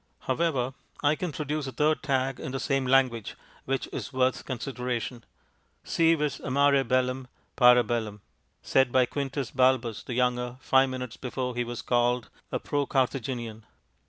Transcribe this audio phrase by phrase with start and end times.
[0.21, 0.73] However,
[1.03, 5.23] I can produce a third tag in the same language, which is worth consideration.
[5.83, 8.21] Si vis amare bellum, para bellum
[8.63, 13.63] said by Quintus Balbus the Younger five minutes before he was called a pro Carthaginian.